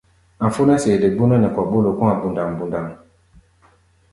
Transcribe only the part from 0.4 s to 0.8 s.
A̧ fó nɛ́